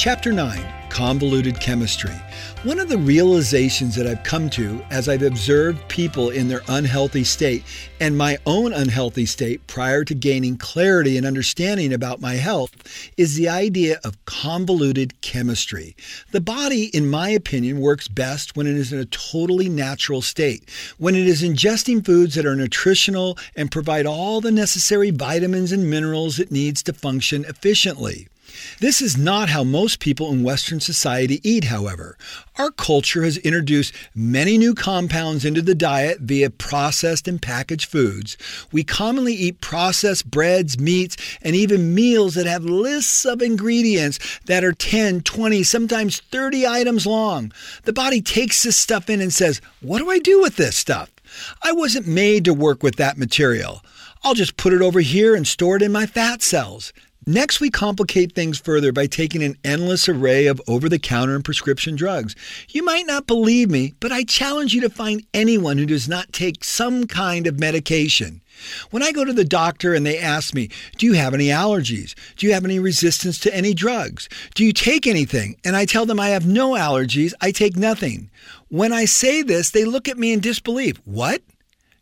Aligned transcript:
Chapter 0.00 0.32
9 0.32 0.64
Convoluted 0.88 1.60
Chemistry. 1.60 2.14
One 2.62 2.78
of 2.78 2.88
the 2.88 2.96
realizations 2.96 3.94
that 3.96 4.06
I've 4.06 4.22
come 4.22 4.48
to 4.48 4.82
as 4.90 5.10
I've 5.10 5.22
observed 5.22 5.86
people 5.88 6.30
in 6.30 6.48
their 6.48 6.62
unhealthy 6.68 7.22
state 7.22 7.64
and 8.00 8.16
my 8.16 8.38
own 8.46 8.72
unhealthy 8.72 9.26
state 9.26 9.66
prior 9.66 10.02
to 10.06 10.14
gaining 10.14 10.56
clarity 10.56 11.18
and 11.18 11.26
understanding 11.26 11.92
about 11.92 12.18
my 12.18 12.36
health 12.36 12.72
is 13.18 13.36
the 13.36 13.50
idea 13.50 14.00
of 14.02 14.24
convoluted 14.24 15.20
chemistry. 15.20 15.94
The 16.30 16.40
body, 16.40 16.84
in 16.96 17.10
my 17.10 17.28
opinion, 17.28 17.78
works 17.78 18.08
best 18.08 18.56
when 18.56 18.66
it 18.66 18.76
is 18.76 18.94
in 18.94 19.00
a 19.00 19.04
totally 19.04 19.68
natural 19.68 20.22
state, 20.22 20.66
when 20.96 21.14
it 21.14 21.26
is 21.26 21.42
ingesting 21.42 22.06
foods 22.06 22.36
that 22.36 22.46
are 22.46 22.56
nutritional 22.56 23.36
and 23.54 23.70
provide 23.70 24.06
all 24.06 24.40
the 24.40 24.50
necessary 24.50 25.10
vitamins 25.10 25.72
and 25.72 25.90
minerals 25.90 26.38
it 26.38 26.50
needs 26.50 26.82
to 26.84 26.94
function 26.94 27.44
efficiently. 27.44 28.28
This 28.80 29.02
is 29.02 29.16
not 29.16 29.48
how 29.48 29.64
most 29.64 30.00
people 30.00 30.32
in 30.32 30.42
Western 30.42 30.80
society 30.80 31.40
eat, 31.42 31.64
however. 31.64 32.16
Our 32.56 32.70
culture 32.70 33.24
has 33.24 33.36
introduced 33.38 33.94
many 34.14 34.58
new 34.58 34.74
compounds 34.74 35.44
into 35.44 35.62
the 35.62 35.74
diet 35.74 36.20
via 36.20 36.50
processed 36.50 37.28
and 37.28 37.40
packaged 37.40 37.88
foods. 37.88 38.36
We 38.72 38.84
commonly 38.84 39.34
eat 39.34 39.60
processed 39.60 40.30
breads, 40.30 40.78
meats, 40.78 41.16
and 41.42 41.54
even 41.54 41.94
meals 41.94 42.34
that 42.34 42.46
have 42.46 42.64
lists 42.64 43.24
of 43.24 43.42
ingredients 43.42 44.18
that 44.46 44.64
are 44.64 44.72
10, 44.72 45.22
20, 45.22 45.62
sometimes 45.62 46.20
30 46.20 46.66
items 46.66 47.06
long. 47.06 47.52
The 47.84 47.92
body 47.92 48.20
takes 48.20 48.62
this 48.62 48.76
stuff 48.76 49.10
in 49.10 49.20
and 49.20 49.32
says, 49.32 49.60
What 49.80 49.98
do 49.98 50.10
I 50.10 50.18
do 50.18 50.40
with 50.40 50.56
this 50.56 50.76
stuff? 50.76 51.10
I 51.62 51.72
wasn't 51.72 52.06
made 52.06 52.44
to 52.44 52.54
work 52.54 52.82
with 52.82 52.96
that 52.96 53.18
material. 53.18 53.82
I'll 54.22 54.34
just 54.34 54.56
put 54.56 54.72
it 54.72 54.82
over 54.82 55.00
here 55.00 55.34
and 55.34 55.46
store 55.46 55.76
it 55.76 55.82
in 55.82 55.92
my 55.92 56.06
fat 56.06 56.42
cells. 56.42 56.92
Next, 57.26 57.60
we 57.60 57.68
complicate 57.68 58.32
things 58.32 58.58
further 58.58 58.92
by 58.92 59.06
taking 59.06 59.42
an 59.42 59.56
endless 59.62 60.08
array 60.08 60.46
of 60.46 60.60
over 60.66 60.88
the 60.88 60.98
counter 60.98 61.34
and 61.34 61.44
prescription 61.44 61.94
drugs. 61.94 62.34
You 62.70 62.82
might 62.82 63.06
not 63.06 63.26
believe 63.26 63.70
me, 63.70 63.92
but 64.00 64.10
I 64.10 64.24
challenge 64.24 64.72
you 64.72 64.80
to 64.80 64.90
find 64.90 65.26
anyone 65.34 65.76
who 65.76 65.84
does 65.84 66.08
not 66.08 66.32
take 66.32 66.64
some 66.64 67.06
kind 67.06 67.46
of 67.46 67.60
medication. 67.60 68.40
When 68.90 69.02
I 69.02 69.12
go 69.12 69.24
to 69.24 69.34
the 69.34 69.44
doctor 69.44 69.94
and 69.94 70.04
they 70.06 70.18
ask 70.18 70.54
me, 70.54 70.70
Do 70.96 71.04
you 71.04 71.12
have 71.12 71.34
any 71.34 71.48
allergies? 71.48 72.14
Do 72.36 72.46
you 72.46 72.54
have 72.54 72.64
any 72.64 72.78
resistance 72.78 73.38
to 73.40 73.54
any 73.54 73.74
drugs? 73.74 74.28
Do 74.54 74.64
you 74.64 74.72
take 74.72 75.06
anything? 75.06 75.56
And 75.64 75.76
I 75.76 75.84
tell 75.84 76.06
them 76.06 76.20
I 76.20 76.28
have 76.30 76.46
no 76.46 76.70
allergies, 76.70 77.32
I 77.40 77.52
take 77.52 77.76
nothing. 77.76 78.30
When 78.68 78.92
I 78.92 79.04
say 79.04 79.42
this, 79.42 79.70
they 79.70 79.84
look 79.84 80.08
at 80.08 80.18
me 80.18 80.32
in 80.32 80.40
disbelief. 80.40 81.00
What? 81.04 81.42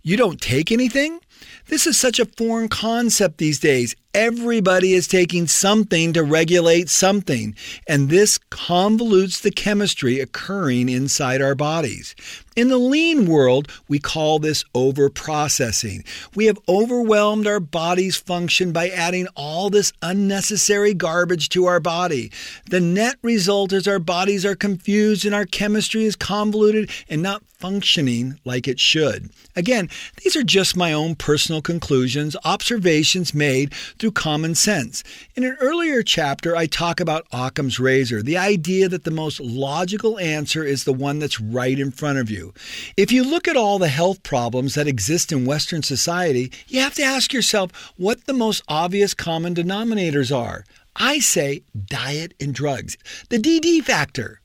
You 0.02 0.16
don't 0.16 0.41
take 0.41 0.70
anything? 0.70 1.20
This 1.69 1.86
is 1.86 1.98
such 1.98 2.19
a 2.19 2.24
foreign 2.24 2.69
concept 2.69 3.36
these 3.36 3.61
days. 3.61 3.94
Everybody 4.14 4.94
is 4.94 5.06
taking 5.06 5.47
something 5.47 6.14
to 6.14 6.22
regulate 6.22 6.88
something, 6.88 7.55
and 7.86 8.08
this 8.08 8.38
convolutes 8.50 9.42
the 9.42 9.50
chemistry 9.50 10.19
occurring 10.19 10.89
inside 10.89 11.42
our 11.42 11.55
bodies. 11.55 12.16
In 12.56 12.69
the 12.69 12.78
lean 12.78 13.27
world, 13.27 13.70
we 13.86 13.98
call 13.98 14.39
this 14.39 14.64
overprocessing. 14.74 16.06
We 16.34 16.46
have 16.46 16.58
overwhelmed 16.69 17.46
our 17.46 17.61
body's 17.61 18.16
function 18.16 18.72
by 18.72 18.89
adding 18.89 19.28
all 19.36 19.69
this 19.69 19.92
unnecessary 20.00 20.94
garbage 20.94 21.50
to 21.50 21.66
our 21.66 21.78
body. 21.78 22.33
The 22.70 22.80
net 22.80 23.16
result 23.22 23.74
is 23.74 23.86
our 23.86 24.00
bodies 24.00 24.44
are 24.44 24.56
confused 24.56 25.27
and 25.27 25.34
our 25.34 25.44
chemistry 25.44 26.05
is 26.05 26.16
convoluted 26.16 26.91
and 27.08 27.22
not 27.22 27.44
functioning 27.58 28.41
like 28.44 28.66
it 28.66 28.80
should. 28.80 29.30
Again, 29.55 29.89
these 30.22 30.34
are 30.34 30.44
just 30.44 30.77
my 30.77 30.92
own 30.92 31.14
personal 31.14 31.58
conclusions, 31.62 32.37
observations 32.45 33.34
made 33.34 33.73
through 33.98 34.12
common 34.12 34.55
sense. 34.55 35.03
In 35.34 35.45
an 35.45 35.56
earlier 35.61 36.03
chapter, 36.03 36.56
I 36.56 36.67
talk 36.67 37.01
about 37.01 37.27
Occam's 37.33 37.81
razor, 37.81 38.23
the 38.23 38.37
idea 38.37 38.89
that 38.89 39.05
the 39.05 39.11
most 39.11 39.41
logical 39.41 40.19
answer 40.19 40.64
is 40.64 40.84
the 40.84 40.92
one 40.92 41.19
that's 41.19 41.41
right 41.41 41.79
in 41.79 41.91
front 41.91 42.19
of 42.19 42.31
you. 42.31 42.53
If 42.97 43.12
you 43.12 43.25
look 43.25 43.48
at 43.48 43.56
all 43.56 43.79
the 43.79 43.89
health 43.89 44.23
problems 44.23 44.74
that 44.74 44.86
exist 44.89 45.33
in 45.33 45.45
Western 45.45 45.83
society, 45.83 46.52
you 46.67 46.80
have 46.80 46.95
to 46.95 47.02
ask 47.02 47.33
yourself 47.33 47.73
what 47.97 48.27
the 48.27 48.33
most 48.33 48.63
obvious 48.68 49.14
common 49.14 49.55
denominators 49.55 50.35
are. 50.35 50.64
I 50.97 51.20
say 51.20 51.63
diet 51.86 52.35
and 52.41 52.55
drugs, 52.55 52.97
the 53.29 53.39
DD 53.39 53.83
factor. 53.85 54.41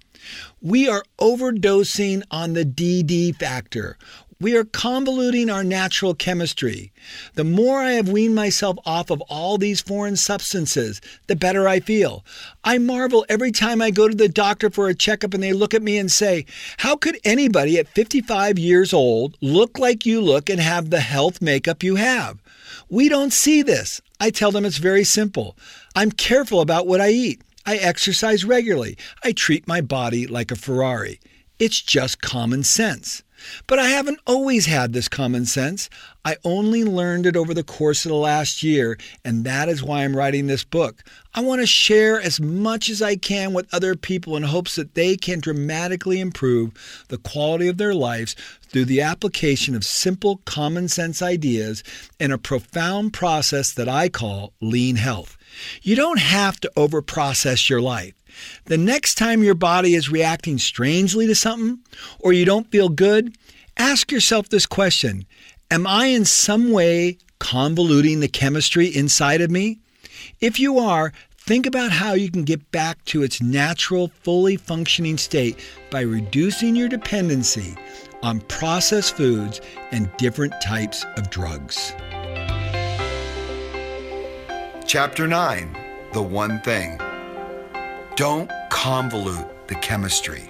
We 0.61 0.87
are 0.87 1.03
overdosing 1.19 2.23
on 2.31 2.53
the 2.53 2.63
DD 2.63 3.35
factor. 3.35 3.97
We 4.43 4.57
are 4.57 4.65
convoluting 4.65 5.49
our 5.49 5.63
natural 5.63 6.13
chemistry. 6.13 6.91
The 7.35 7.45
more 7.45 7.79
I 7.79 7.93
have 7.93 8.09
weaned 8.09 8.35
myself 8.35 8.75
off 8.85 9.09
of 9.09 9.21
all 9.29 9.57
these 9.57 9.79
foreign 9.79 10.17
substances, 10.17 10.99
the 11.27 11.35
better 11.37 11.65
I 11.65 11.79
feel. 11.79 12.25
I 12.61 12.77
marvel 12.77 13.25
every 13.29 13.53
time 13.53 13.81
I 13.81 13.89
go 13.89 14.09
to 14.09 14.13
the 14.13 14.27
doctor 14.27 14.69
for 14.69 14.89
a 14.89 14.93
checkup 14.93 15.33
and 15.33 15.41
they 15.41 15.53
look 15.53 15.73
at 15.73 15.81
me 15.81 15.97
and 15.97 16.11
say, 16.11 16.45
How 16.79 16.97
could 16.97 17.17
anybody 17.23 17.79
at 17.79 17.87
55 17.87 18.59
years 18.59 18.91
old 18.91 19.37
look 19.39 19.79
like 19.79 20.05
you 20.05 20.19
look 20.19 20.49
and 20.49 20.59
have 20.59 20.89
the 20.89 20.99
health 20.99 21.41
makeup 21.41 21.81
you 21.81 21.95
have? 21.95 22.37
We 22.89 23.07
don't 23.07 23.31
see 23.31 23.61
this. 23.61 24.01
I 24.19 24.29
tell 24.29 24.51
them 24.51 24.65
it's 24.65 24.75
very 24.77 25.05
simple. 25.05 25.55
I'm 25.95 26.11
careful 26.11 26.59
about 26.59 26.85
what 26.85 26.99
I 26.99 27.11
eat. 27.11 27.41
I 27.65 27.77
exercise 27.77 28.43
regularly. 28.43 28.97
I 29.23 29.31
treat 29.31 29.69
my 29.69 29.79
body 29.79 30.27
like 30.27 30.51
a 30.51 30.57
Ferrari. 30.57 31.21
It's 31.59 31.81
just 31.81 32.21
common 32.21 32.63
sense. 32.63 33.23
But 33.67 33.79
I 33.79 33.89
haven't 33.89 34.19
always 34.25 34.65
had 34.65 34.93
this 34.93 35.07
common 35.07 35.45
sense. 35.45 35.89
I 36.25 36.37
only 36.45 36.85
learned 36.85 37.25
it 37.25 37.35
over 37.35 37.53
the 37.53 37.65
course 37.65 38.05
of 38.05 38.09
the 38.09 38.15
last 38.15 38.63
year, 38.63 38.97
and 39.25 39.43
that 39.43 39.67
is 39.67 39.83
why 39.83 40.03
I'm 40.03 40.15
writing 40.15 40.47
this 40.47 40.63
book. 40.63 41.03
I 41.35 41.41
want 41.41 41.59
to 41.59 41.67
share 41.67 42.21
as 42.21 42.39
much 42.39 42.89
as 42.89 43.01
I 43.01 43.17
can 43.17 43.51
with 43.51 43.73
other 43.73 43.95
people 43.95 44.37
in 44.37 44.43
hopes 44.43 44.75
that 44.75 44.93
they 44.93 45.17
can 45.17 45.41
dramatically 45.41 46.21
improve 46.21 47.05
the 47.09 47.17
quality 47.17 47.67
of 47.67 47.77
their 47.77 47.93
lives 47.93 48.37
through 48.69 48.85
the 48.85 49.01
application 49.01 49.75
of 49.75 49.83
simple 49.83 50.37
common 50.45 50.87
sense 50.87 51.21
ideas 51.21 51.83
in 52.21 52.31
a 52.31 52.37
profound 52.37 53.11
process 53.11 53.73
that 53.73 53.89
I 53.89 54.07
call 54.07 54.53
lean 54.61 54.95
health. 54.95 55.37
You 55.81 55.97
don't 55.97 56.19
have 56.19 56.57
to 56.61 56.71
overprocess 56.77 57.69
your 57.69 57.81
life. 57.81 58.13
The 58.65 58.77
next 58.77 59.15
time 59.15 59.43
your 59.43 59.55
body 59.55 59.93
is 59.93 60.09
reacting 60.09 60.57
strangely 60.57 61.27
to 61.27 61.35
something 61.35 61.79
or 62.19 62.31
you 62.31 62.45
don't 62.45 62.71
feel 62.71 62.89
good, 62.89 63.35
ask 63.77 64.11
yourself 64.11 64.49
this 64.49 64.65
question 64.65 65.25
Am 65.73 65.87
I 65.87 66.05
in 66.05 66.23
some 66.23 66.71
way 66.71 67.17
convoluting 67.39 68.19
the 68.19 68.27
chemistry 68.27 68.95
inside 68.95 69.41
of 69.41 69.49
me? 69.49 69.79
If 70.39 70.59
you 70.59 70.77
are, 70.77 71.11
think 71.35 71.65
about 71.65 71.91
how 71.91 72.13
you 72.13 72.29
can 72.29 72.43
get 72.43 72.69
back 72.69 73.03
to 73.05 73.23
its 73.23 73.41
natural, 73.41 74.09
fully 74.21 74.55
functioning 74.55 75.17
state 75.17 75.57
by 75.89 76.01
reducing 76.01 76.75
your 76.75 76.89
dependency 76.89 77.75
on 78.21 78.41
processed 78.41 79.17
foods 79.17 79.61
and 79.89 80.15
different 80.17 80.53
types 80.61 81.07
of 81.17 81.31
drugs. 81.31 81.95
Chapter 84.85 85.27
9 85.27 85.75
The 86.13 86.21
One 86.21 86.61
Thing. 86.61 86.99
Don't 88.15 88.47
convolute 88.69 89.49
the 89.65 89.75
chemistry. 89.81 90.47